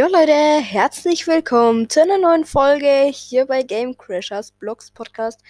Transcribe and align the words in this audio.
Jo 0.00 0.06
Leute, 0.06 0.32
herzlich 0.32 1.26
willkommen 1.26 1.90
zu 1.90 2.00
einer 2.00 2.16
neuen 2.16 2.46
Folge 2.46 3.10
hier 3.12 3.44
bei 3.44 3.62
Game 3.62 3.98
Crashers 3.98 4.50
Blogs 4.50 4.90
Podcast. 4.90 5.42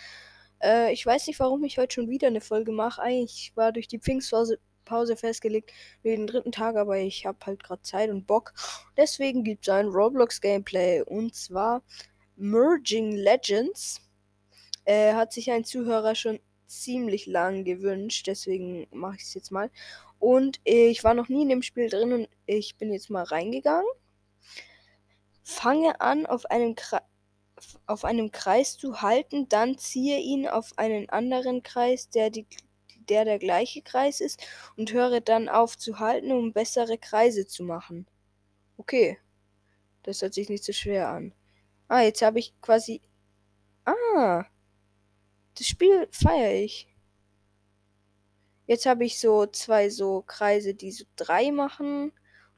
Äh, 0.60 0.92
ich 0.92 1.06
weiß 1.06 1.28
nicht, 1.28 1.38
warum 1.38 1.62
ich 1.62 1.78
heute 1.78 1.94
schon 1.94 2.10
wieder 2.10 2.26
eine 2.26 2.40
Folge 2.40 2.72
mache. 2.72 3.00
Eigentlich 3.00 3.52
war 3.54 3.70
durch 3.70 3.86
die 3.86 4.00
Pfingstpause 4.00 4.58
Pause 4.84 5.16
festgelegt 5.16 5.70
für 6.02 6.08
den 6.08 6.27
dritten 6.27 6.50
Tag, 6.50 6.74
aber 6.74 6.98
ich 6.98 7.27
habe 7.27 7.38
halt 7.46 7.62
gerade 7.62 7.82
Zeit 7.82 8.10
und 8.10 8.27
Bock. 8.27 8.52
Deswegen 8.96 9.44
gibt 9.44 9.68
es 9.68 9.72
ein 9.72 9.86
Roblox 9.86 10.41
Gameplay 10.41 11.02
und 11.02 11.32
zwar 11.36 11.84
Merging 12.34 13.12
Legends. 13.12 14.00
Äh, 14.84 15.12
hat 15.12 15.32
sich 15.32 15.52
ein 15.52 15.62
Zuhörer 15.62 16.16
schon 16.16 16.41
ziemlich 16.66 17.27
lang 17.27 17.62
gewünscht, 17.62 18.27
deswegen 18.27 18.88
mache 18.91 19.14
ich 19.14 19.22
es 19.22 19.34
jetzt 19.34 19.52
mal. 19.52 19.70
Und 20.19 20.58
ich 20.64 21.05
war 21.05 21.14
noch 21.14 21.28
nie 21.28 21.42
in 21.42 21.50
dem 21.50 21.62
Spiel 21.62 21.88
drin 21.88 22.12
und 22.12 22.28
ich 22.46 22.74
bin 22.78 22.92
jetzt 22.92 23.10
mal 23.10 23.22
reingegangen 23.22 23.86
Fange 25.50 26.00
an, 26.00 26.27
auf 26.27 26.46
einem, 26.46 26.77
auf 27.86 28.04
einem 28.04 28.30
Kreis 28.30 28.78
zu 28.78 29.02
halten, 29.02 29.48
dann 29.48 29.78
ziehe 29.78 30.18
ihn 30.18 30.48
auf 30.48 30.78
einen 30.78 31.10
anderen 31.10 31.62
Kreis, 31.62 32.08
der, 32.08 32.30
die, 32.30 32.46
der 33.08 33.24
der 33.24 33.38
gleiche 33.38 33.82
Kreis 33.82 34.20
ist, 34.20 34.41
und 34.77 34.92
höre 34.92 35.20
dann 35.20 35.48
auf 35.48 35.77
zu 35.77 35.98
halten, 35.98 36.30
um 36.30 36.52
bessere 36.52 36.98
Kreise 36.98 37.47
zu 37.47 37.64
machen. 37.64 38.06
Okay. 38.77 39.19
Das 40.05 40.22
hört 40.22 40.34
sich 40.34 40.48
nicht 40.48 40.64
so 40.64 40.72
schwer 40.72 41.08
an. 41.08 41.34
Ah, 41.88 42.00
jetzt 42.00 42.22
habe 42.22 42.38
ich 42.38 42.55
quasi. 42.62 43.03
Ah. 43.84 44.44
Das 45.58 45.66
Spiel 45.66 46.08
feiere 46.12 46.55
ich. 46.55 46.88
Jetzt 48.66 48.86
habe 48.86 49.05
ich 49.05 49.19
so 49.19 49.47
zwei 49.47 49.91
so 49.91 50.22
Kreise, 50.22 50.75
die 50.75 50.92
so 50.92 51.05
drei 51.16 51.50
machen. 51.50 52.12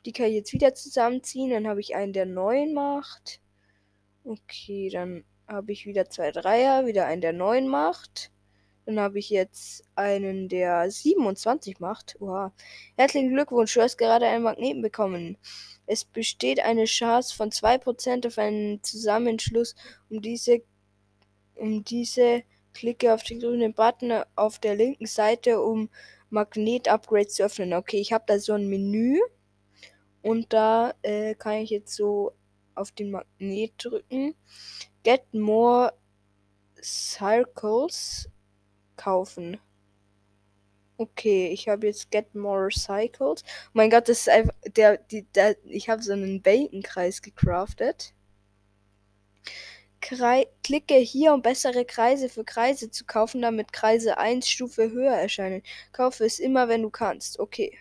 Die 0.04 0.12
kann 0.12 0.26
ich 0.26 0.34
jetzt 0.34 0.52
wieder 0.52 0.74
zusammenziehen. 0.74 1.50
Dann 1.50 1.68
habe 1.68 1.80
ich 1.80 1.94
einen, 1.94 2.12
der 2.12 2.26
9 2.26 2.72
macht. 2.72 3.40
Okay, 4.24 4.88
dann 4.90 5.24
habe 5.48 5.72
ich 5.72 5.86
wieder 5.86 6.08
zwei 6.08 6.30
Dreier, 6.30 6.86
wieder 6.86 7.06
einen, 7.06 7.20
der 7.20 7.32
9 7.32 7.68
macht. 7.68 8.30
Dann 8.86 8.98
habe 8.98 9.18
ich 9.18 9.30
jetzt 9.30 9.84
einen, 9.94 10.48
der 10.48 10.90
27 10.90 11.78
macht. 11.78 12.16
Wow. 12.18 12.52
Herzlichen 12.96 13.30
Glückwunsch, 13.30 13.74
du 13.74 13.82
hast 13.82 13.96
gerade 13.96 14.26
einen 14.26 14.42
Magneten 14.42 14.82
bekommen. 14.82 15.38
Es 15.86 16.04
besteht 16.04 16.60
eine 16.60 16.84
Chance 16.84 17.34
von 17.34 17.50
2% 17.50 18.26
auf 18.26 18.38
einen 18.38 18.82
Zusammenschluss. 18.82 19.74
Um 20.08 20.20
diese, 20.20 20.62
um 21.54 21.84
diese 21.84 22.42
klicke 22.74 23.14
auf 23.14 23.22
den 23.22 23.40
grünen 23.40 23.74
Button 23.74 24.22
auf 24.34 24.58
der 24.58 24.74
linken 24.74 25.06
Seite, 25.06 25.60
um 25.60 25.88
Magnet-Upgrade 26.30 27.28
zu 27.28 27.44
öffnen. 27.44 27.74
Okay, 27.74 27.98
ich 27.98 28.12
habe 28.12 28.24
da 28.26 28.38
so 28.38 28.54
ein 28.54 28.68
Menü. 28.68 29.18
Und 30.22 30.52
da 30.52 30.94
äh, 31.02 31.34
kann 31.34 31.54
ich 31.54 31.70
jetzt 31.70 31.94
so 31.94 32.32
auf 32.74 32.92
den 32.92 33.10
Magnet 33.10 33.72
drücken. 33.78 34.34
Get 35.02 35.34
more 35.34 35.92
Circles 36.82 38.28
kaufen. 38.96 39.58
Okay, 40.96 41.48
ich 41.48 41.68
habe 41.68 41.88
jetzt 41.88 42.10
Get 42.10 42.34
More 42.34 42.70
Cycles. 42.70 43.42
Oh 43.44 43.70
mein 43.72 43.90
Gott, 43.90 44.08
das 44.08 44.20
ist 44.20 44.28
einfach 44.28 44.54
der, 44.76 44.98
die, 44.98 45.24
der 45.34 45.56
ich 45.64 45.88
habe 45.88 46.02
so 46.02 46.12
einen 46.12 46.42
Bacon-Kreis 46.42 47.22
gecraftet. 47.22 48.14
Krei 50.00 50.46
klicke 50.62 50.94
hier, 50.96 51.32
um 51.34 51.42
bessere 51.42 51.84
Kreise 51.84 52.28
für 52.28 52.44
Kreise 52.44 52.90
zu 52.90 53.04
kaufen, 53.04 53.42
damit 53.42 53.72
Kreise 53.72 54.18
1 54.18 54.48
Stufe 54.48 54.90
höher 54.90 55.14
erscheinen. 55.14 55.62
Kaufe 55.92 56.24
es 56.24 56.38
immer, 56.38 56.68
wenn 56.68 56.82
du 56.82 56.90
kannst. 56.90 57.40
Okay. 57.40 57.76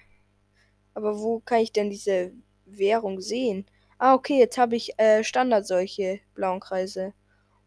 Aber 0.93 1.19
wo 1.19 1.39
kann 1.39 1.59
ich 1.59 1.71
denn 1.71 1.89
diese 1.89 2.33
Währung 2.65 3.21
sehen? 3.21 3.65
Ah, 3.97 4.13
okay, 4.15 4.39
jetzt 4.39 4.57
habe 4.57 4.75
ich 4.75 4.97
äh, 4.99 5.23
Standard 5.23 5.67
solche 5.67 6.19
blauen 6.33 6.59
Kreise. 6.59 7.13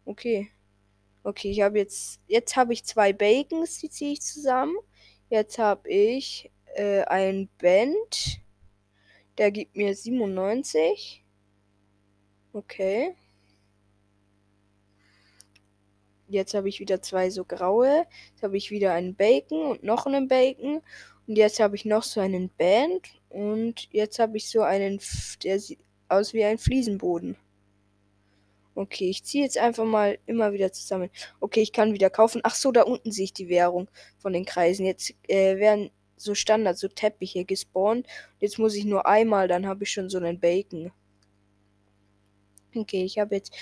Okay. 0.05 0.51
Okay, 1.23 1.49
ich 1.51 1.61
habe 1.61 1.79
jetzt. 1.79 2.19
Jetzt 2.27 2.55
habe 2.55 2.73
ich 2.73 2.85
zwei 2.85 3.13
Bacons, 3.13 3.79
die 3.79 3.89
ziehe 3.89 4.13
ich 4.13 4.21
zusammen. 4.21 4.75
Jetzt 5.29 5.57
habe 5.57 5.89
ich 5.89 6.51
äh, 6.75 7.03
ein 7.03 7.49
Band. 7.57 8.41
Der 9.37 9.51
gibt 9.51 9.75
mir 9.75 9.95
97. 9.95 11.25
Okay. 12.53 13.15
Jetzt 16.27 16.53
habe 16.53 16.69
ich 16.69 16.79
wieder 16.79 17.01
zwei 17.01 17.29
so 17.29 17.45
graue. 17.45 18.05
Jetzt 18.31 18.43
habe 18.43 18.57
ich 18.57 18.71
wieder 18.71 18.93
einen 18.93 19.15
Bacon 19.15 19.65
und 19.65 19.83
noch 19.83 20.05
einen 20.05 20.27
Bacon. 20.27 20.81
Und 21.27 21.37
jetzt 21.37 21.59
habe 21.59 21.75
ich 21.75 21.85
noch 21.85 22.03
so 22.03 22.19
einen 22.19 22.49
Band. 22.49 23.07
Und 23.29 23.87
jetzt 23.91 24.19
habe 24.19 24.37
ich 24.37 24.49
so 24.49 24.61
einen, 24.61 24.99
der 25.43 25.59
sieht 25.59 25.79
aus 26.07 26.33
wie 26.33 26.43
ein 26.43 26.57
Fliesenboden. 26.57 27.35
Okay, 28.75 29.09
ich 29.09 29.23
ziehe 29.23 29.43
jetzt 29.43 29.57
einfach 29.57 29.85
mal 29.85 30.19
immer 30.25 30.51
wieder 30.51 30.71
zusammen. 30.71 31.09
Okay, 31.39 31.61
ich 31.61 31.71
kann 31.71 31.93
wieder 31.93 32.09
kaufen. 32.09 32.41
Ach 32.43 32.55
so, 32.55 32.71
da 32.71 32.83
unten 32.83 33.11
sehe 33.11 33.23
ich 33.25 33.33
die 33.33 33.47
Währung 33.47 33.89
von 34.17 34.33
den 34.33 34.45
Kreisen. 34.45 34.85
Jetzt 34.85 35.13
äh, 35.27 35.57
werden 35.57 35.91
so 36.17 36.35
Standard, 36.35 36.77
so 36.77 36.89
Teppiche 36.89 37.45
gespawnt. 37.45 38.05
Jetzt 38.39 38.59
muss 38.59 38.75
ich 38.75 38.85
nur 38.85 39.05
einmal, 39.05 39.47
dann 39.47 39.65
habe 39.65 39.83
ich 39.85 39.91
schon 39.91 40.09
so 40.09 40.17
einen 40.17 40.39
Bacon. 40.39 40.91
Okay, 42.75 43.03
ich 43.03 43.17
habe 43.17 43.35
jetzt 43.35 43.53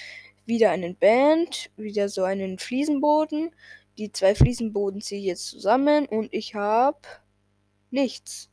wieder 0.46 0.72
einen 0.72 0.96
Band, 0.96 1.70
wieder 1.78 2.10
so 2.10 2.24
einen 2.24 2.58
Fliesenboden. 2.58 3.52
Die 4.00 4.12
zwei 4.12 4.34
Fliesenboden 4.34 5.02
ziehe 5.02 5.22
ich 5.22 5.28
jetzt 5.28 5.48
zusammen 5.48 6.08
und 6.08 6.34
ich 6.34 6.56
habe 6.56 6.98
nichts. 7.94 8.50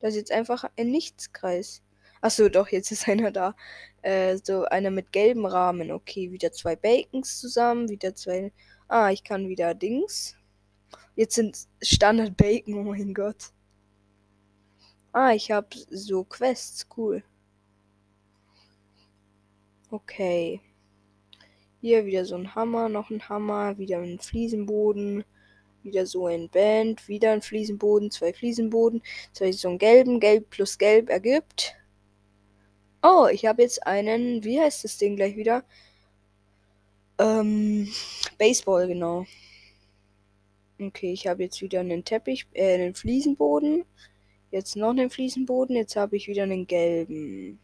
Das 0.00 0.10
ist 0.10 0.16
jetzt 0.16 0.32
einfach 0.32 0.64
ein 0.76 0.90
Nichtskreis. 0.90 1.82
Achso, 2.20 2.48
doch, 2.48 2.68
jetzt 2.68 2.90
ist 2.90 3.08
einer 3.08 3.30
da. 3.30 3.54
Äh, 4.02 4.38
so 4.42 4.64
einer 4.64 4.90
mit 4.90 5.12
gelbem 5.12 5.46
Rahmen. 5.46 5.92
Okay, 5.92 6.32
wieder 6.32 6.52
zwei 6.52 6.76
Bacons 6.76 7.38
zusammen, 7.38 7.88
wieder 7.88 8.14
zwei. 8.14 8.52
Ah, 8.88 9.10
ich 9.10 9.22
kann 9.24 9.48
wieder 9.48 9.74
Dings. 9.74 10.36
Jetzt 11.14 11.34
sind 11.34 11.68
Standard 11.82 12.36
Bacon, 12.36 12.74
oh 12.74 12.82
mein 12.84 13.14
Gott. 13.14 13.52
Ah, 15.12 15.32
ich 15.32 15.50
habe 15.50 15.68
so 15.90 16.24
Quests, 16.24 16.86
cool. 16.96 17.22
Okay. 19.90 20.60
Hier 21.82 22.06
wieder 22.06 22.24
so 22.24 22.36
ein 22.36 22.54
Hammer, 22.54 22.88
noch 22.88 23.10
ein 23.10 23.28
Hammer, 23.28 23.76
wieder 23.76 23.98
ein 23.98 24.18
Fliesenboden. 24.18 25.24
Wieder 25.82 26.06
so 26.06 26.26
ein 26.26 26.48
Band, 26.48 27.08
wieder 27.08 27.32
ein 27.32 27.42
Fliesenboden, 27.42 28.10
zwei 28.10 28.32
Fliesenboden. 28.32 29.02
Ich 29.40 29.60
so 29.60 29.68
einen 29.68 29.78
gelben, 29.78 30.20
gelb 30.20 30.50
plus 30.50 30.78
gelb 30.78 31.08
ergibt. 31.10 31.74
Oh, 33.02 33.26
ich 33.32 33.46
habe 33.46 33.62
jetzt 33.62 33.84
einen, 33.86 34.44
wie 34.44 34.60
heißt 34.60 34.84
das 34.84 34.96
Ding 34.96 35.16
gleich 35.16 35.36
wieder? 35.36 35.64
Ähm, 37.18 37.88
Baseball, 38.38 38.86
genau. 38.86 39.26
Okay, 40.80 41.12
ich 41.12 41.26
habe 41.26 41.42
jetzt 41.42 41.60
wieder 41.62 41.80
einen 41.80 42.04
Teppich, 42.04 42.46
äh, 42.54 42.74
einen 42.74 42.94
Fliesenboden. 42.94 43.84
Jetzt 44.50 44.76
noch 44.76 44.90
einen 44.90 45.10
Fliesenboden. 45.10 45.76
Jetzt 45.76 45.96
habe 45.96 46.16
ich 46.16 46.28
wieder 46.28 46.44
einen 46.44 46.66
gelben. 46.66 47.58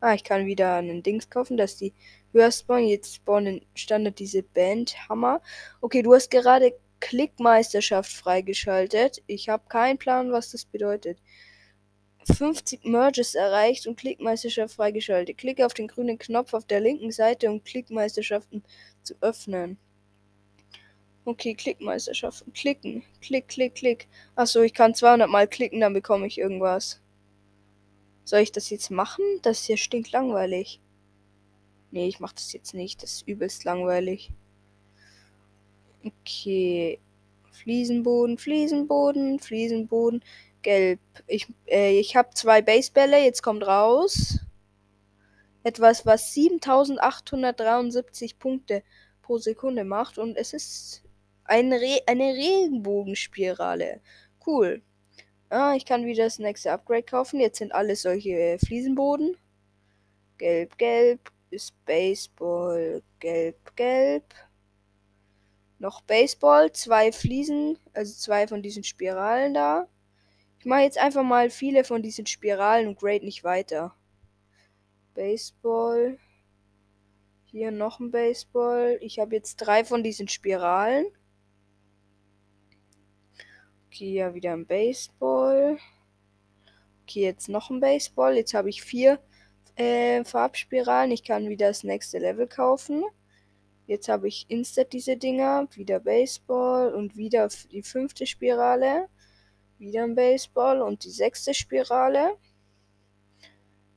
Ah, 0.00 0.14
ich 0.14 0.24
kann 0.24 0.46
wieder 0.46 0.74
einen 0.76 1.02
Dings 1.02 1.30
kaufen, 1.30 1.56
dass 1.56 1.76
die 1.76 1.92
höher 2.34 2.52
spawnen. 2.52 2.88
Jetzt 2.88 3.14
spawnen 3.14 3.64
Standard 3.74 4.18
diese 4.18 4.42
Bandhammer. 4.42 5.40
Okay, 5.80 6.02
du 6.02 6.12
hast 6.12 6.30
gerade 6.30 6.74
Klickmeisterschaft 7.00 8.12
freigeschaltet. 8.12 9.22
Ich 9.26 9.48
habe 9.48 9.64
keinen 9.68 9.98
Plan, 9.98 10.32
was 10.32 10.50
das 10.50 10.64
bedeutet. 10.64 11.18
50 12.26 12.84
Merges 12.84 13.34
erreicht 13.34 13.86
und 13.86 13.96
Klickmeisterschaft 13.98 14.74
freigeschaltet. 14.74 15.38
Klicke 15.38 15.66
auf 15.66 15.74
den 15.74 15.88
grünen 15.88 16.18
Knopf 16.18 16.54
auf 16.54 16.64
der 16.64 16.80
linken 16.80 17.12
Seite, 17.12 17.50
um 17.50 17.62
Klickmeisterschaften 17.62 18.62
zu 19.02 19.14
öffnen. 19.20 19.78
Okay, 21.26 21.54
Klickmeisterschaften. 21.54 22.52
Klicken. 22.52 23.02
Klick, 23.20 23.48
klick, 23.48 23.74
klick. 23.74 24.08
Achso, 24.34 24.60
ich 24.62 24.74
kann 24.74 24.94
200 24.94 25.28
Mal 25.28 25.48
klicken, 25.48 25.80
dann 25.80 25.94
bekomme 25.94 26.26
ich 26.26 26.38
irgendwas. 26.38 27.00
Soll 28.24 28.40
ich 28.40 28.52
das 28.52 28.70
jetzt 28.70 28.90
machen? 28.90 29.24
Das 29.42 29.64
hier 29.64 29.76
stinkt 29.76 30.12
langweilig. 30.12 30.80
Nee, 31.94 32.08
ich 32.08 32.18
mache 32.18 32.34
das 32.34 32.52
jetzt 32.52 32.74
nicht. 32.74 33.04
Das 33.04 33.12
ist 33.12 33.28
übelst 33.28 33.62
langweilig. 33.62 34.32
Okay. 36.04 36.98
Fliesenboden, 37.52 38.36
Fliesenboden, 38.36 39.38
Fliesenboden. 39.38 40.24
Gelb. 40.62 40.98
Ich, 41.28 41.46
äh, 41.66 42.00
ich 42.00 42.16
habe 42.16 42.30
zwei 42.34 42.62
Basebälle. 42.62 43.24
Jetzt 43.24 43.44
kommt 43.44 43.64
raus. 43.64 44.40
Etwas, 45.62 46.04
was 46.04 46.34
7873 46.34 48.40
Punkte 48.40 48.82
pro 49.22 49.38
Sekunde 49.38 49.84
macht. 49.84 50.18
Und 50.18 50.36
es 50.36 50.52
ist 50.52 51.04
ein 51.44 51.72
Re 51.72 52.00
eine 52.08 52.34
Regenbogenspirale. 52.34 54.00
Cool. 54.44 54.82
Ah, 55.48 55.74
ich 55.76 55.86
kann 55.86 56.06
wieder 56.06 56.24
das 56.24 56.40
nächste 56.40 56.72
Upgrade 56.72 57.04
kaufen. 57.04 57.38
Jetzt 57.38 57.58
sind 57.58 57.72
alles 57.72 58.02
solche 58.02 58.58
Fliesenboden. 58.58 59.36
Gelb, 60.38 60.76
gelb 60.76 61.30
ist 61.54 61.84
Baseball. 61.86 63.02
Gelb, 63.20 63.76
gelb. 63.76 64.34
Noch 65.78 66.02
Baseball. 66.02 66.72
Zwei 66.72 67.12
Fliesen, 67.12 67.78
also 67.92 68.12
zwei 68.14 68.46
von 68.46 68.62
diesen 68.62 68.84
Spiralen 68.84 69.54
da. 69.54 69.88
Ich 70.58 70.66
mache 70.66 70.80
jetzt 70.80 70.98
einfach 70.98 71.22
mal 71.22 71.50
viele 71.50 71.84
von 71.84 72.02
diesen 72.02 72.26
Spiralen 72.26 72.88
und 72.88 72.98
grade 72.98 73.24
nicht 73.24 73.44
weiter. 73.44 73.94
Baseball. 75.14 76.18
Hier 77.44 77.70
noch 77.70 78.00
ein 78.00 78.10
Baseball. 78.10 78.98
Ich 79.00 79.18
habe 79.18 79.36
jetzt 79.36 79.56
drei 79.56 79.84
von 79.84 80.02
diesen 80.02 80.26
Spiralen. 80.26 81.06
Okay, 83.86 84.14
ja, 84.14 84.34
wieder 84.34 84.52
ein 84.54 84.66
Baseball. 84.66 85.78
Okay, 87.02 87.20
jetzt 87.20 87.48
noch 87.48 87.70
ein 87.70 87.78
Baseball. 87.78 88.34
Jetzt 88.34 88.54
habe 88.54 88.70
ich 88.70 88.82
vier 88.82 89.20
äh, 89.76 90.24
Farbspiralen. 90.24 91.10
Ich 91.10 91.24
kann 91.24 91.48
wieder 91.48 91.68
das 91.68 91.84
nächste 91.84 92.18
Level 92.18 92.46
kaufen. 92.46 93.04
Jetzt 93.86 94.08
habe 94.08 94.28
ich 94.28 94.46
instant 94.48 94.92
diese 94.92 95.16
Dinger. 95.16 95.68
Wieder 95.74 96.00
Baseball 96.00 96.94
und 96.94 97.16
wieder 97.16 97.48
die 97.70 97.82
fünfte 97.82 98.26
Spirale. 98.26 99.08
Wieder 99.78 100.04
ein 100.04 100.14
Baseball 100.14 100.80
und 100.80 101.04
die 101.04 101.10
sechste 101.10 101.52
Spirale. 101.52 102.36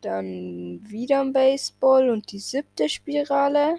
Dann 0.02 0.82
wieder 0.88 1.22
ein 1.22 1.34
Baseball 1.34 2.10
und 2.10 2.32
die 2.32 2.40
siebte 2.40 2.90
Spirale. 2.90 3.78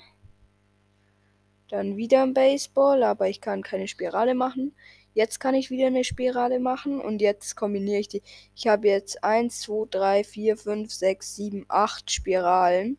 Dann 1.68 1.96
wieder 1.96 2.22
ein 2.22 2.34
Baseball, 2.34 3.02
aber 3.02 3.28
ich 3.28 3.40
kann 3.40 3.62
keine 3.62 3.88
Spirale 3.88 4.34
machen. 4.34 4.74
Jetzt 5.14 5.40
kann 5.40 5.54
ich 5.54 5.70
wieder 5.70 5.88
eine 5.88 6.04
Spirale 6.04 6.60
machen 6.60 7.00
und 7.00 7.20
jetzt 7.20 7.56
kombiniere 7.56 8.00
ich 8.00 8.08
die. 8.08 8.22
Ich 8.54 8.66
habe 8.66 8.88
jetzt 8.88 9.24
1, 9.24 9.60
2, 9.62 9.86
3, 9.90 10.24
4, 10.24 10.56
5, 10.56 10.92
6, 10.92 11.36
7, 11.36 11.66
8 11.68 12.10
Spiralen. 12.10 12.98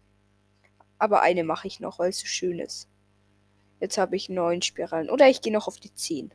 Aber 0.98 1.22
eine 1.22 1.44
mache 1.44 1.68
ich 1.68 1.80
noch, 1.80 2.00
weil 2.00 2.10
es 2.10 2.20
so 2.20 2.26
schön 2.26 2.60
ist. 2.60 2.90
Jetzt 3.80 3.98
habe 3.98 4.16
ich 4.16 4.28
9 4.28 4.62
Spiralen. 4.62 5.10
Oder 5.10 5.30
ich 5.30 5.42
gehe 5.42 5.54
noch 5.54 5.68
auf 5.68 5.80
die 5.80 5.94
10. 5.94 6.34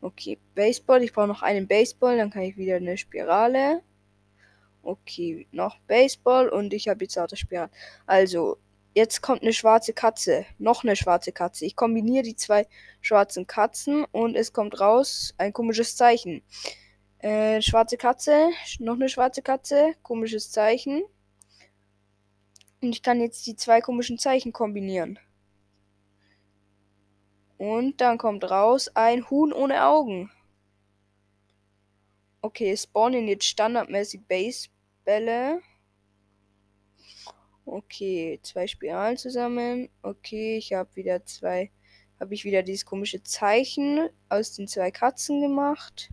Okay, 0.00 0.38
Baseball. 0.54 1.02
Ich 1.02 1.12
brauche 1.12 1.26
noch 1.26 1.42
einen 1.42 1.66
Baseball, 1.66 2.16
dann 2.16 2.30
kann 2.30 2.42
ich 2.42 2.56
wieder 2.56 2.76
eine 2.76 2.96
Spirale. 2.96 3.82
Okay, 4.82 5.48
noch 5.50 5.80
Baseball 5.80 6.48
und 6.48 6.72
ich 6.72 6.88
habe 6.88 7.04
jetzt 7.04 7.18
auch 7.18 7.26
das 7.26 7.40
Spiel. 7.40 7.68
Also, 8.06 8.58
jetzt 8.94 9.22
kommt 9.22 9.42
eine 9.42 9.52
schwarze 9.52 9.92
Katze. 9.92 10.46
Noch 10.58 10.84
eine 10.84 10.96
schwarze 10.96 11.32
Katze. 11.32 11.64
Ich 11.64 11.76
kombiniere 11.76 12.22
die 12.22 12.36
zwei 12.36 12.66
schwarzen 13.00 13.46
Katzen 13.46 14.04
und 14.12 14.34
es 14.36 14.52
kommt 14.52 14.80
raus 14.80 15.34
ein 15.38 15.52
komisches 15.52 15.96
Zeichen. 15.96 16.42
Äh, 17.18 17.62
schwarze 17.62 17.96
Katze, 17.96 18.50
noch 18.78 18.94
eine 18.94 19.08
schwarze 19.08 19.42
Katze, 19.42 19.94
komisches 20.02 20.50
Zeichen. 20.50 21.02
Und 22.80 22.90
ich 22.90 23.02
kann 23.02 23.20
jetzt 23.20 23.46
die 23.46 23.56
zwei 23.56 23.80
komischen 23.80 24.18
Zeichen 24.18 24.52
kombinieren. 24.52 25.18
Und 27.56 28.00
dann 28.00 28.18
kommt 28.18 28.48
raus 28.48 28.88
ein 28.94 29.28
Huhn 29.30 29.52
ohne 29.52 29.84
Augen. 29.84 30.30
Okay, 32.40 32.76
spawnen 32.76 33.26
jetzt 33.26 33.46
standardmäßig 33.46 34.20
Base 34.28 34.68
Bälle. 35.04 35.60
Okay, 37.70 38.40
zwei 38.42 38.66
Spiralen 38.66 39.18
zusammen. 39.18 39.90
Okay, 40.00 40.56
ich 40.56 40.72
habe 40.72 40.88
wieder 40.96 41.26
zwei. 41.26 41.70
Habe 42.18 42.32
ich 42.32 42.44
wieder 42.44 42.62
dieses 42.62 42.86
komische 42.86 43.22
Zeichen 43.22 44.08
aus 44.30 44.54
den 44.54 44.66
zwei 44.66 44.90
Katzen 44.90 45.42
gemacht. 45.42 46.08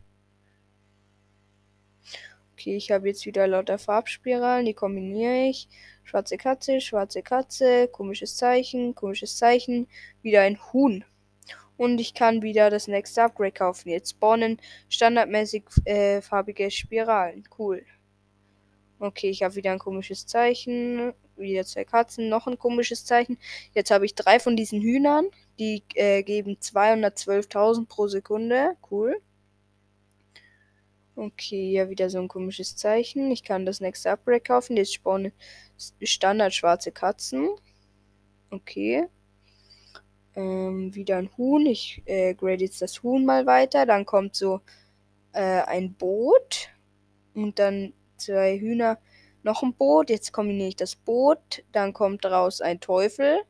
Okay, 2.52 2.75
ich 2.75 2.92
habe 2.92 3.07
jetzt 3.07 3.25
wieder 3.25 3.48
lauter 3.48 3.78
Farbspiralen, 3.78 4.66
die 4.66 4.74
kombiniere 4.74 5.48
ich. 5.48 5.69
Schwarze 6.04 6.38
Katze, 6.38 6.81
schwarze 6.81 7.24
Katze, 7.24 7.88
komisches 7.88 8.36
Zeichen, 8.36 8.94
komisches 8.94 9.38
Zeichen, 9.38 9.88
wieder 10.22 10.42
ein 10.42 10.60
Huhn. 10.74 11.06
Und 11.78 12.00
ich 12.01 12.13
kann 12.13 12.42
wieder 12.42 12.69
das 12.69 12.90
nächste 12.90 13.24
Upgrade 13.24 13.54
kaufen. 13.54 13.90
Jetzt 13.90 14.12
spawnen 14.12 14.60
standardmäßig 14.90 15.63
äh, 15.86 16.22
farbige 16.22 16.69
Spiralen. 16.69 17.48
Cool. 17.58 17.86
Okay, 19.00 19.30
ich 19.30 19.44
habe 19.44 19.56
wieder 19.56 19.72
ein 19.72 19.80
komisches 19.80 20.26
Zeichen. 20.26 21.14
Wieder 21.36 21.66
zwei 21.66 21.84
Katzen, 21.84 22.30
noch 22.30 22.48
ein 22.48 22.58
komisches 22.58 23.06
Zeichen. 23.06 23.38
Jetzt 23.74 23.92
habe 23.92 24.06
ich 24.06 24.16
drei 24.16 24.40
von 24.40 24.56
diesen 24.56 24.82
Hühnern. 24.82 25.26
Die 25.60 25.84
äh, 25.96 26.24
geben 26.24 26.58
212.000 26.62 27.88
pro 27.88 28.08
Sekunde. 28.08 28.78
Cool. 28.90 29.22
Okay, 31.18 31.72
ja, 31.72 31.90
wieder 31.90 32.10
so 32.10 32.20
ein 32.20 32.28
komisches 32.28 32.76
Zeichen. 32.76 33.32
Ich 33.32 33.44
kann 33.44 33.66
das 33.66 33.80
nächste 33.80 34.12
Upgrade 34.12 34.42
kaufen. 34.42 34.76
Jetzt 34.78 34.94
spawnen 34.94 35.32
Standard 36.02 36.54
schwarze 36.54 36.92
Katzen. 36.92 37.50
Okay. 38.50 39.08
Ähm, 40.36 40.94
wieder 40.94 41.18
ein 41.18 41.30
Huhn. 41.38 41.66
Ich 41.66 42.02
äh, 42.06 42.34
grade 42.34 42.64
jetzt 42.64 42.82
das 42.82 43.02
Huhn 43.04 43.26
mal 43.26 43.46
weiter. 43.46 43.86
Dann 43.86 44.06
kommt 44.06 44.36
so 44.36 44.62
äh, 45.34 45.62
ein 45.62 45.94
Boot. 45.94 46.70
Und 47.34 47.60
dann 47.60 47.94
zwei 48.25 48.60
Hühner, 48.60 48.98
noch 49.44 49.63
ein 49.63 49.74
Boot. 49.74 50.10
Jetzt 50.10 50.31
kombiniere 50.31 50.69
ich 50.69 50.75
das 50.75 50.95
Boot. 50.95 51.63
Dann 51.72 51.94
kommt 51.94 52.25
raus 52.25 52.62
ein 52.62 52.80
Teufel. 52.80 53.42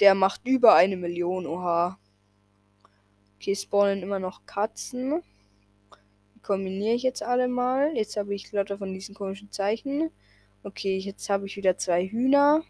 Der 0.00 0.14
macht 0.14 0.46
über 0.46 0.74
eine 0.74 0.96
Million. 0.96 1.46
Oha. 1.46 1.98
Okay, 3.36 3.54
spawnen 3.54 4.02
immer 4.02 4.18
noch 4.18 4.44
Katzen. 4.46 5.22
Die 6.34 6.40
kombiniere 6.40 6.94
ich 6.94 7.02
jetzt 7.02 7.22
alle 7.22 7.48
mal. 7.48 7.96
Jetzt 7.96 8.16
habe 8.16 8.34
ich 8.34 8.50
lauter 8.52 8.78
von 8.78 8.92
diesen 8.92 9.14
komischen 9.14 9.52
Zeichen. 9.52 10.10
Okay, 10.62 10.98
jetzt 10.98 11.30
habe 11.30 11.46
ich 11.46 11.56
wieder 11.56 11.78
zwei 11.78 12.06
Hühner. 12.08 12.62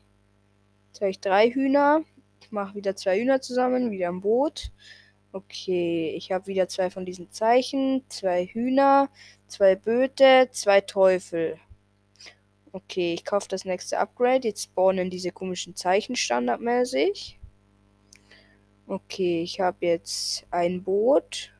Jetzt 0.88 1.00
habe 1.00 1.10
ich 1.10 1.20
drei 1.20 1.50
Hühner. 1.50 2.02
Ich 2.42 2.52
mache 2.52 2.74
wieder 2.74 2.94
zwei 2.94 3.18
Hühner 3.18 3.40
zusammen, 3.40 3.90
wieder 3.90 4.08
ein 4.08 4.20
Boot. 4.20 4.70
Okay, 5.36 6.14
ich 6.16 6.32
habe 6.32 6.46
wieder 6.46 6.66
zwei 6.66 6.88
von 6.88 7.04
diesen 7.04 7.30
Zeichen, 7.30 8.02
zwei 8.08 8.46
Hühner, 8.46 9.10
zwei 9.48 9.74
Böte, 9.74 10.48
zwei 10.50 10.80
Teufel. 10.80 11.58
Okay, 12.72 13.12
ich 13.12 13.26
kaufe 13.26 13.46
das 13.46 13.66
nächste 13.66 13.98
Upgrade. 13.98 14.48
Jetzt 14.48 14.62
spawnen 14.62 15.10
diese 15.10 15.32
komischen 15.32 15.76
Zeichen 15.76 16.16
standardmäßig. 16.16 17.38
Okay, 18.86 19.42
ich 19.42 19.60
habe 19.60 19.84
jetzt 19.84 20.46
ein 20.50 20.82
Boot. 20.82 21.52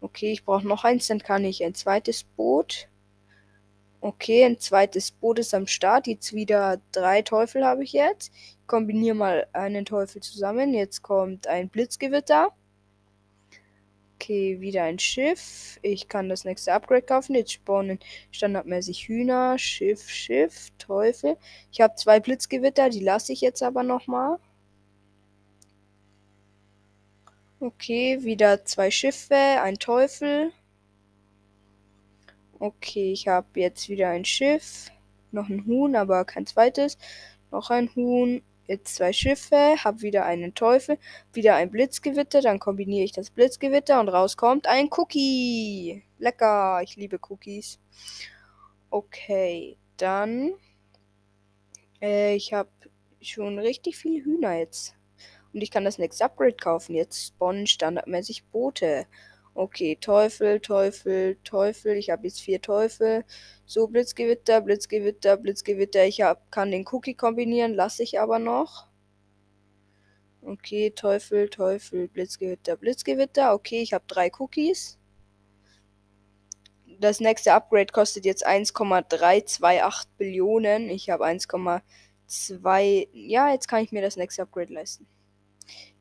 Okay, 0.00 0.32
ich 0.32 0.42
brauche 0.42 0.66
noch 0.66 0.84
eins, 0.84 1.06
dann 1.08 1.18
kann 1.18 1.44
ich 1.44 1.62
ein 1.62 1.74
zweites 1.74 2.24
Boot. 2.24 2.88
Okay, 4.00 4.46
ein 4.46 4.58
zweites 4.58 5.10
Boot 5.10 5.38
ist 5.38 5.52
am 5.52 5.66
Start. 5.66 6.06
Jetzt 6.06 6.32
wieder 6.32 6.80
drei 6.92 7.20
Teufel 7.20 7.62
habe 7.62 7.84
ich 7.84 7.92
jetzt. 7.92 8.32
Kombiniere 8.68 9.16
mal 9.16 9.48
einen 9.52 9.84
Teufel 9.84 10.22
zusammen. 10.22 10.74
Jetzt 10.74 11.02
kommt 11.02 11.48
ein 11.48 11.68
Blitzgewitter. 11.68 12.52
Okay, 14.14 14.60
wieder 14.60 14.82
ein 14.84 14.98
Schiff. 14.98 15.78
Ich 15.82 16.08
kann 16.08 16.28
das 16.28 16.44
nächste 16.44 16.72
Upgrade 16.72 17.02
kaufen. 17.02 17.34
Jetzt 17.34 17.52
spawnen 17.52 17.98
standardmäßig 18.30 19.08
Hühner, 19.08 19.58
Schiff, 19.58 20.08
Schiff, 20.08 20.68
Teufel. 20.78 21.36
Ich 21.72 21.80
habe 21.80 21.94
zwei 21.96 22.20
Blitzgewitter, 22.20 22.90
die 22.90 23.00
lasse 23.00 23.32
ich 23.32 23.40
jetzt 23.40 23.62
aber 23.62 23.82
nochmal. 23.82 24.38
Okay, 27.60 28.22
wieder 28.22 28.64
zwei 28.64 28.90
Schiffe, 28.90 29.34
ein 29.34 29.78
Teufel. 29.78 30.52
Okay, 32.58 33.12
ich 33.12 33.28
habe 33.28 33.60
jetzt 33.60 33.88
wieder 33.88 34.10
ein 34.10 34.24
Schiff. 34.24 34.90
Noch 35.32 35.48
ein 35.48 35.64
Huhn, 35.66 35.96
aber 35.96 36.24
kein 36.24 36.46
zweites. 36.46 36.98
Noch 37.50 37.70
ein 37.70 37.90
Huhn. 37.94 38.42
Jetzt 38.68 38.96
zwei 38.96 39.14
Schiffe. 39.14 39.82
Habe 39.82 40.02
wieder 40.02 40.26
einen 40.26 40.54
Teufel. 40.54 40.98
Wieder 41.32 41.56
ein 41.56 41.70
Blitzgewitter. 41.70 42.42
Dann 42.42 42.58
kombiniere 42.60 43.04
ich 43.04 43.12
das 43.12 43.30
Blitzgewitter 43.30 43.98
und 43.98 44.10
rauskommt 44.10 44.66
ein 44.66 44.90
Cookie. 44.96 46.04
Lecker. 46.18 46.82
Ich 46.84 46.96
liebe 46.96 47.18
Cookies. 47.28 47.80
Okay, 48.90 49.78
dann. 49.96 50.52
Äh, 52.02 52.36
ich 52.36 52.52
habe 52.52 52.68
schon 53.22 53.58
richtig 53.58 53.96
viele 53.96 54.22
Hühner 54.22 54.58
jetzt. 54.58 54.94
Und 55.54 55.62
ich 55.62 55.70
kann 55.70 55.86
das 55.86 55.96
nächste 55.96 56.26
Upgrade 56.26 56.52
kaufen. 56.52 56.94
Jetzt 56.94 57.28
spawnen 57.28 57.66
standardmäßig 57.66 58.44
Boote. 58.52 59.06
Okay, 59.58 59.96
Teufel, 60.00 60.60
Teufel, 60.60 61.36
Teufel. 61.42 61.96
Ich 61.96 62.10
habe 62.10 62.28
jetzt 62.28 62.40
vier 62.40 62.62
Teufel. 62.62 63.24
So, 63.66 63.88
Blitzgewitter, 63.88 64.60
Blitzgewitter, 64.60 65.36
Blitzgewitter. 65.36 66.04
Ich 66.04 66.22
hab, 66.22 66.52
kann 66.52 66.70
den 66.70 66.86
Cookie 66.86 67.14
kombinieren, 67.14 67.74
lasse 67.74 68.04
ich 68.04 68.20
aber 68.20 68.38
noch. 68.38 68.86
Okay, 70.42 70.92
Teufel, 70.92 71.48
Teufel, 71.48 72.06
Blitzgewitter, 72.06 72.76
Blitzgewitter. 72.76 73.52
Okay, 73.52 73.82
ich 73.82 73.92
habe 73.94 74.04
drei 74.06 74.30
Cookies. 74.38 74.96
Das 77.00 77.18
nächste 77.18 77.52
Upgrade 77.52 77.92
kostet 77.92 78.26
jetzt 78.26 78.46
1,328 78.46 80.08
Billionen. 80.18 80.88
Ich 80.88 81.10
habe 81.10 81.26
1,2. 81.26 83.08
Ja, 83.12 83.50
jetzt 83.50 83.66
kann 83.66 83.82
ich 83.82 83.90
mir 83.90 84.02
das 84.02 84.16
nächste 84.16 84.42
Upgrade 84.42 84.72
leisten. 84.72 85.08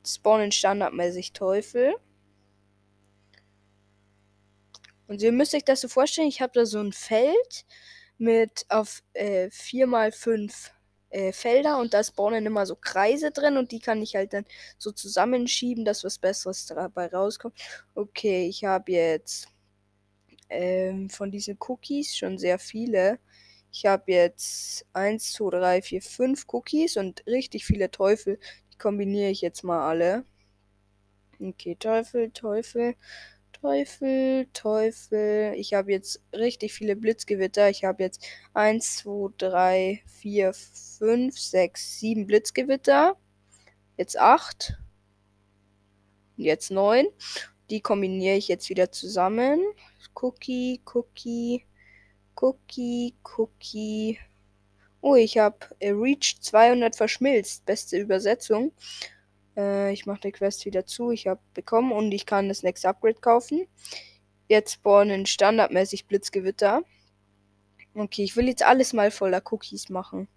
Spawnen 0.05 0.51
standardmäßig 0.51 1.33
Teufel. 1.33 1.95
Und 5.07 5.21
ihr 5.21 5.31
müsst 5.31 5.55
euch 5.55 5.63
das 5.65 5.81
so 5.81 5.87
vorstellen, 5.87 6.27
ich 6.27 6.41
habe 6.41 6.53
da 6.53 6.65
so 6.65 6.79
ein 6.79 6.93
Feld 6.93 7.65
mit 8.17 8.65
auf 8.69 9.03
äh, 9.13 9.47
4x5 9.47 10.71
äh, 11.09 11.31
Felder 11.31 11.79
und 11.79 11.93
da 11.93 12.03
spawnen 12.03 12.45
immer 12.45 12.65
so 12.65 12.75
Kreise 12.75 13.31
drin 13.31 13.57
und 13.57 13.71
die 13.71 13.79
kann 13.79 14.01
ich 14.01 14.15
halt 14.15 14.33
dann 14.33 14.45
so 14.77 14.91
zusammenschieben, 14.91 15.85
dass 15.85 16.03
was 16.03 16.17
Besseres 16.17 16.65
dabei 16.65 17.07
rauskommt. 17.07 17.57
Okay, 17.95 18.47
ich 18.47 18.65
habe 18.65 18.91
jetzt 18.91 19.47
ähm, 20.49 21.09
von 21.09 21.31
diesen 21.31 21.57
Cookies 21.59 22.15
schon 22.15 22.37
sehr 22.37 22.59
viele. 22.59 23.19
Ich 23.71 23.85
habe 23.85 24.11
jetzt 24.11 24.85
1, 24.93 25.33
2, 25.33 25.49
3, 25.51 25.81
4, 25.81 26.01
5 26.01 26.45
Cookies 26.47 26.97
und 26.97 27.25
richtig 27.27 27.65
viele 27.65 27.91
Teufel. 27.91 28.39
Die 28.73 28.77
kombiniere 28.77 29.29
ich 29.29 29.41
jetzt 29.41 29.63
mal 29.63 29.87
alle. 29.87 30.25
Okay, 31.39 31.75
Teufel, 31.75 32.31
Teufel, 32.31 32.95
Teufel, 33.61 34.47
Teufel. 34.53 35.53
Ich 35.55 35.73
habe 35.73 35.91
jetzt 35.91 36.21
richtig 36.33 36.73
viele 36.73 36.95
Blitzgewitter. 36.95 37.69
Ich 37.69 37.83
habe 37.83 38.03
jetzt 38.03 38.25
1, 38.53 38.97
2, 38.97 39.33
3, 39.37 40.01
4, 40.05 40.53
5, 40.53 41.39
6, 41.39 41.99
7 41.99 42.27
Blitzgewitter. 42.27 43.17
Jetzt 43.97 44.17
8. 44.17 44.77
Jetzt 46.35 46.69
9. 46.69 47.07
Die 47.69 47.81
kombiniere 47.81 48.35
ich 48.35 48.47
jetzt 48.47 48.69
wieder 48.69 48.91
zusammen. 48.91 49.59
Cookie, 50.13 50.81
Cookie, 50.93 51.65
Cookie, 52.35 53.15
Cookie. 53.37 54.19
Oh, 55.01 55.15
ich 55.15 55.39
habe 55.39 55.57
Reach 55.81 56.37
200 56.41 56.95
verschmilzt. 56.95 57.65
Beste 57.65 57.97
Übersetzung. 57.97 58.71
Äh, 59.57 59.91
ich 59.91 60.05
mache 60.05 60.21
die 60.21 60.31
Quest 60.31 60.65
wieder 60.65 60.85
zu. 60.85 61.11
Ich 61.11 61.27
habe 61.27 61.41
bekommen 61.53 61.91
und 61.91 62.11
ich 62.13 62.25
kann 62.25 62.47
das 62.47 62.63
nächste 62.63 62.89
Upgrade 62.89 63.19
kaufen. 63.19 63.67
Jetzt 64.47 64.75
spawnen 64.75 65.25
standardmäßig 65.25 66.05
Blitzgewitter. 66.05 66.83
Okay, 67.95 68.23
ich 68.23 68.35
will 68.37 68.47
jetzt 68.47 68.63
alles 68.63 68.93
mal 68.93 69.11
voller 69.11 69.41
Cookies 69.51 69.89
machen. 69.89 70.27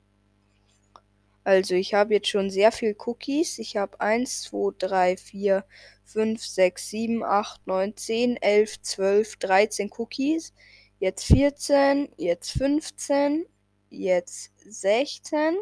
Also, 1.44 1.74
ich 1.74 1.94
habe 1.94 2.14
jetzt 2.14 2.28
schon 2.28 2.50
sehr 2.50 2.72
viel 2.72 2.96
Cookies. 3.06 3.58
Ich 3.58 3.76
habe 3.76 4.00
1, 4.00 4.42
2, 4.42 4.74
3, 4.78 5.16
4, 5.16 5.64
5, 6.04 6.44
6, 6.44 6.90
7, 6.90 7.24
8, 7.24 7.66
9, 7.66 7.96
10, 7.96 8.36
11, 8.36 8.82
12, 8.82 9.36
13 9.36 9.90
Cookies. 9.96 10.52
Jetzt 10.98 11.24
14, 11.24 12.10
jetzt 12.18 12.52
15, 12.52 13.46
jetzt 13.90 14.52
16 14.66 15.56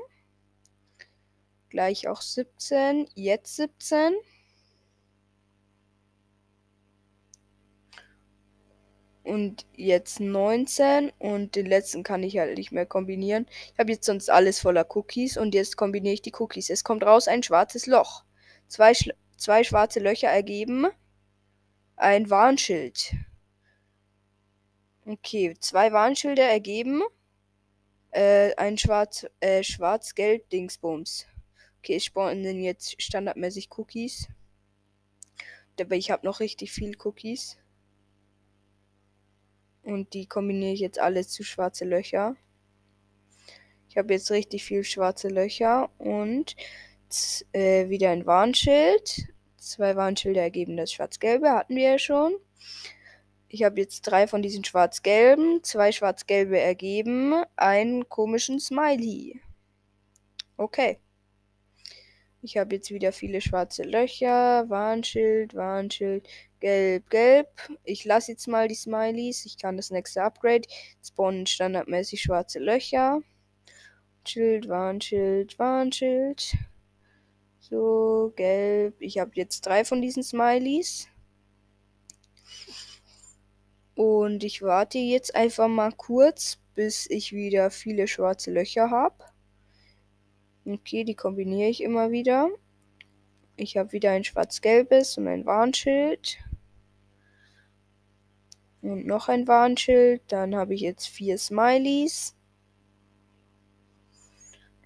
gleich 1.70 2.08
auch 2.08 2.20
17, 2.20 3.08
jetzt 3.14 3.56
17. 3.56 4.14
Und 9.25 9.66
jetzt 9.75 10.20
19 10.20 11.12
und 11.18 11.54
den 11.54 11.66
letzten 11.66 12.02
kann 12.02 12.22
ich 12.22 12.38
halt 12.38 12.56
nicht 12.56 12.72
mehr 12.72 12.87
kombinieren. 12.87 13.46
Ich 13.75 13.78
habe 13.78 13.92
jetzt 13.92 14.06
sonst 14.06 14.30
alles 14.30 14.58
voller 14.58 14.87
Cookies 14.96 15.37
und 15.37 15.54
jetzt 15.54 15.76
kombiniere 15.76 16.14
ich 16.14 16.22
die 16.22 16.32
Cookies. 16.38 16.70
Es 16.70 16.82
kommt 16.82 17.04
raus 17.04 17.28
ein 17.28 17.42
schwarzes 17.42 17.87
Loch. 17.87 18.25
Zwei, 18.68 18.94
Sch 18.94 19.10
zwei 19.37 19.64
schwarze 19.64 20.00
Löcher 20.00 20.28
ergeben 20.28 20.87
ein 21.96 22.30
Warnschild. 22.30 23.14
Okay, 25.04 25.54
zwei 25.60 25.92
Warnschilder 25.92 26.44
ergeben 26.44 27.02
äh, 28.10 28.54
ein 28.56 28.78
schwarz, 28.78 29.26
äh, 29.40 29.62
schwarz-gelb 29.62 30.50
Dingsbums. 30.50 31.27
Okay, 31.78 31.97
es 31.97 32.04
spawnen 32.04 32.61
jetzt 32.61 33.00
standardmäßig 33.00 33.68
Cookies. 33.76 34.28
Aber 35.80 35.94
ich 35.94 36.11
habe 36.11 36.26
noch 36.26 36.40
richtig 36.40 36.73
viel 36.73 36.97
Cookies. 37.04 37.56
Und 39.82 40.12
die 40.12 40.26
kombiniere 40.26 40.73
ich 40.73 40.80
jetzt 40.80 40.99
alle 40.99 41.26
zu 41.26 41.44
schwarze 41.44 41.85
Löcher. 41.85 42.37
Ich 43.88 43.97
habe 43.97 44.12
jetzt 44.12 44.30
richtig 44.30 44.64
viel 44.64 44.85
schwarze 44.85 45.28
Löcher 45.28 45.90
und 45.99 46.56
äh, 47.52 47.88
wieder 47.88 48.11
ein 48.11 48.26
Warnschild. 48.26 49.28
Zwei 49.56 49.97
Warnschilder 49.97 50.42
ergeben 50.42 50.76
das 50.76 50.92
schwarz-gelbe, 50.92 51.50
hatten 51.50 51.76
wir 51.76 51.92
ja 51.92 51.99
schon. 51.99 52.35
Ich 53.49 53.62
habe 53.62 53.80
jetzt 53.80 54.02
drei 54.02 54.26
von 54.26 54.42
diesen 54.42 54.62
schwarz-gelben, 54.62 55.64
zwei 55.64 55.90
schwarz-gelbe 55.90 56.58
ergeben, 56.58 57.44
einen 57.56 58.08
komischen 58.08 58.61
Smiley. 58.61 59.40
Okay. 60.58 60.99
Ich 62.40 62.57
habe 62.57 62.76
jetzt 62.76 62.90
wieder 62.90 63.12
viele 63.12 63.40
schwarze 63.40 63.83
Löcher. 63.83 64.64
Warnschild, 64.68 65.54
Warnschild, 65.54 66.28
gelb, 66.61 67.11
gelb. 67.11 67.49
Ich 67.85 68.04
lasse 68.04 68.33
jetzt 68.33 68.47
mal 68.47 68.68
die 68.68 68.76
Smileys. 68.76 69.45
Ich 69.45 69.59
kann 69.59 69.76
das 69.76 69.90
nächste 69.90 70.23
Upgrade. 70.23 70.68
Spawnen 71.04 71.47
standardmäßig 71.47 72.23
schwarze 72.23 72.61
Löcher. 72.61 73.21
Schild, 74.25 74.68
Warnschild, 74.68 75.59
Warnschild. 75.59 76.54
So, 77.59 78.33
gelb. 78.37 78.95
Ich 79.00 79.18
habe 79.18 79.33
jetzt 79.35 79.66
drei 79.66 79.85
von 79.85 80.00
diesen 80.00 80.23
Smileys. 80.23 81.09
Und 83.97 84.45
ich 84.45 84.62
warte 84.62 84.99
jetzt 84.99 85.35
einfach 85.35 85.66
mal 85.66 85.90
kurz, 85.90 86.59
bis 86.76 87.11
ich 87.11 87.33
wieder 87.33 87.73
viele 87.73 88.07
schwarze 88.07 88.52
Löcher 88.52 88.90
habe. 88.90 89.25
Okay, 90.68 91.02
die 91.04 91.14
kombiniere 91.14 91.70
ich 91.70 91.82
immer 91.82 92.10
wieder. 92.10 92.50
Ich 93.56 93.78
habe 93.78 93.92
wieder 93.92 94.10
ein 94.10 94.25
schwarz-gelbes 94.25 95.16
und 95.16 95.26
ein 95.26 95.46
Warnschild. 95.46 96.37
Und 98.82 99.06
noch 99.06 99.28
ein 99.28 99.48
Warnschild. 99.48 100.20
Dann 100.28 100.54
habe 100.54 100.75
ich 100.75 100.82
jetzt 100.82 101.06
vier 101.06 101.38
Smileys. 101.38 102.37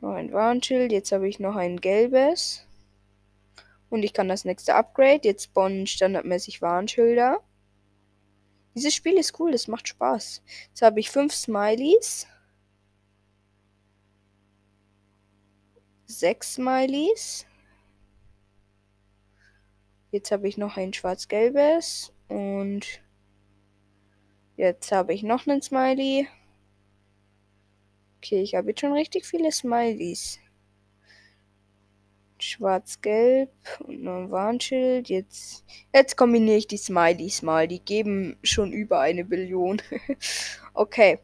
Noch 0.01 0.13
ein 0.13 0.33
Warnschild. 0.33 0.93
Jetzt 0.93 1.11
habe 1.11 1.29
ich 1.29 1.41
noch 1.41 1.57
ein 1.57 1.81
gelbes. 1.81 2.65
Und 3.91 4.05
ich 4.05 4.13
kann 4.13 4.29
das 4.29 4.45
nächste 4.45 4.77
Upgrade. 4.77 5.23
Jetzt 5.25 5.47
spawnen 5.47 5.89
standardmäßig 5.89 6.63
Warnschilder. 6.63 7.41
Dieses 8.77 8.95
Spiel 8.95 9.19
ist 9.19 9.39
cool, 9.41 9.51
das 9.51 9.67
macht 9.67 9.89
Spaß. 9.89 10.43
Jetzt 10.69 10.83
habe 10.83 11.01
ich 11.01 11.11
fünf 11.11 11.35
Smileys. 11.35 12.29
Sechs 16.19 16.55
Smileys. 16.55 17.47
Jetzt 20.11 20.31
habe 20.31 20.47
ich 20.47 20.59
noch 20.59 20.77
ein 20.77 20.93
schwarz-gelbes 20.93 22.13
und 22.29 23.01
jetzt 24.57 24.93
habe 24.93 25.15
ich 25.15 25.23
noch 25.23 25.47
einen 25.47 25.63
Smiley. 25.63 26.29
Okay, 28.19 28.43
ich 28.43 28.55
habe 28.55 28.69
jetzt 28.69 28.81
schon 28.81 28.93
richtig 28.93 29.25
viele 29.25 29.51
Smileys. 29.51 30.39
Schwarz-Gelb 32.39 33.51
und 33.81 34.03
noch 34.03 34.19
ein 34.19 34.31
Warnschild. 34.31 35.09
Jetzt, 35.09 35.65
jetzt 35.95 36.17
kombiniere 36.17 36.59
ich 36.59 36.67
die 36.67 36.77
Smileys 36.77 37.43
mal. 37.43 37.67
Die 37.67 37.81
geben 37.81 38.37
schon 38.43 38.73
über 38.73 39.01
eine 39.01 39.25
Billion. 39.25 39.81
okay. 40.75 41.21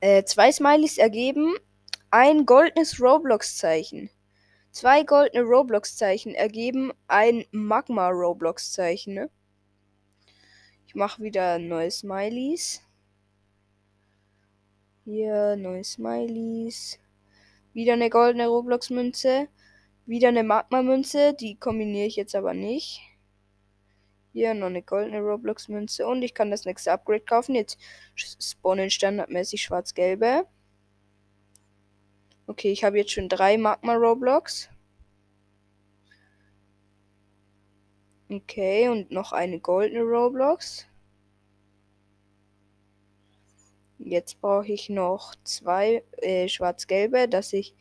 Äh, 0.00 0.24
zwei 0.24 0.52
Smileys 0.52 0.98
ergeben 0.98 1.54
ein 2.12 2.44
goldenes 2.44 3.00
Roblox-Zeichen. 3.00 4.10
Zwei 4.70 5.02
goldene 5.02 5.44
Roblox-Zeichen 5.44 6.34
ergeben 6.34 6.92
ein 7.08 7.46
Magma-Roblox-Zeichen. 7.52 9.14
Ne? 9.14 9.30
Ich 10.86 10.94
mache 10.94 11.22
wieder 11.22 11.58
neue 11.58 11.90
Smileys. 11.90 12.82
Hier 15.06 15.56
neue 15.56 15.84
Smileys. 15.84 16.98
Wieder 17.72 17.94
eine 17.94 18.10
goldene 18.10 18.46
Roblox-Münze. 18.46 19.48
Wieder 20.04 20.28
eine 20.28 20.44
Magma-Münze. 20.44 21.32
Die 21.32 21.58
kombiniere 21.58 22.08
ich 22.08 22.16
jetzt 22.16 22.34
aber 22.34 22.52
nicht. 22.52 23.00
Hier 24.34 24.52
noch 24.52 24.66
eine 24.66 24.82
goldene 24.82 25.20
Roblox-Münze. 25.20 26.06
Und 26.06 26.20
ich 26.20 26.34
kann 26.34 26.50
das 26.50 26.66
nächste 26.66 26.92
Upgrade 26.92 27.24
kaufen. 27.24 27.54
Jetzt 27.54 27.78
spawnen 28.14 28.90
standardmäßig 28.90 29.62
schwarz-gelbe. 29.62 30.46
Okay, 32.46 32.72
ich 32.72 32.84
habe 32.84 32.98
jetzt 32.98 33.12
schon 33.12 33.28
drei 33.28 33.56
Magma 33.56 33.94
Roblox. 33.94 34.68
Okay, 38.28 38.88
und 38.88 39.10
noch 39.10 39.32
eine 39.32 39.60
goldene 39.60 40.02
Roblox. 40.02 40.86
Jetzt 43.98 44.40
brauche 44.40 44.72
ich 44.72 44.88
noch 44.88 45.34
zwei 45.44 46.02
äh, 46.18 46.48
schwarz-gelbe, 46.48 47.28
dass 47.28 47.52
ich. 47.52 47.74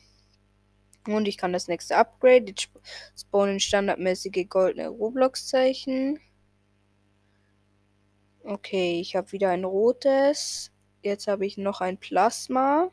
Und 1.07 1.27
ich 1.27 1.37
kann 1.37 1.53
das 1.53 1.67
nächste 1.67 1.95
Upgrade. 1.97 2.45
Jetzt 2.47 2.69
spawnen 3.17 3.59
standardmäßige 3.59 4.47
goldene 4.47 4.89
Roblox-Zeichen. 4.89 6.19
Okay, 8.43 8.99
ich 8.99 9.15
habe 9.15 9.31
wieder 9.31 9.49
ein 9.49 9.63
rotes. 9.63 10.71
Jetzt 11.01 11.27
habe 11.27 11.45
ich 11.45 11.57
noch 11.57 11.81
ein 11.81 11.97
Plasma. 11.97 12.91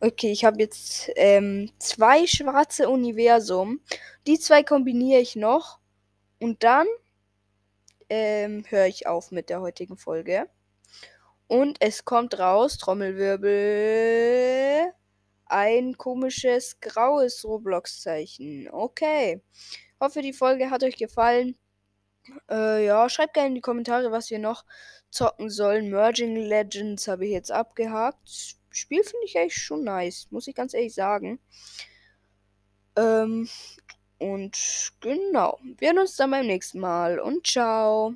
Okay, 0.00 0.30
ich 0.32 0.44
habe 0.44 0.58
jetzt 0.60 1.10
ähm, 1.16 1.70
zwei 1.78 2.26
schwarze 2.26 2.88
Universum. 2.88 3.80
Die 4.26 4.38
zwei 4.38 4.62
kombiniere 4.62 5.20
ich 5.20 5.34
noch. 5.34 5.78
Und 6.40 6.62
dann 6.62 6.86
ähm, 8.14 8.64
höre 8.68 8.86
ich 8.86 9.06
auf 9.06 9.30
mit 9.32 9.50
der 9.50 9.60
heutigen 9.60 9.96
Folge. 9.96 10.48
Und 11.48 11.78
es 11.80 12.04
kommt 12.04 12.38
raus, 12.38 12.78
Trommelwirbel, 12.78 14.92
ein 15.46 15.98
komisches 15.98 16.78
graues 16.80 17.44
Roblox-Zeichen. 17.44 18.70
Okay. 18.70 19.42
Hoffe, 20.00 20.22
die 20.22 20.32
Folge 20.32 20.70
hat 20.70 20.84
euch 20.84 20.96
gefallen. 20.96 21.56
Äh, 22.50 22.86
ja, 22.86 23.08
schreibt 23.08 23.34
gerne 23.34 23.48
in 23.48 23.54
die 23.56 23.60
Kommentare, 23.60 24.12
was 24.12 24.30
wir 24.30 24.38
noch 24.38 24.64
zocken 25.10 25.50
sollen. 25.50 25.90
Merging 25.90 26.36
Legends 26.36 27.08
habe 27.08 27.26
ich 27.26 27.32
jetzt 27.32 27.52
abgehakt. 27.52 28.56
Spiel 28.70 29.02
finde 29.02 29.26
ich 29.26 29.36
eigentlich 29.36 29.56
schon 29.56 29.84
nice, 29.84 30.28
muss 30.30 30.46
ich 30.46 30.54
ganz 30.54 30.74
ehrlich 30.74 30.94
sagen. 30.94 31.40
Ähm, 32.96 33.48
und 34.24 34.92
genau, 35.00 35.58
wir 35.78 35.88
sehen 35.88 35.98
uns 35.98 36.16
dann 36.16 36.30
beim 36.30 36.46
nächsten 36.46 36.80
Mal 36.80 37.18
und 37.18 37.46
ciao. 37.46 38.14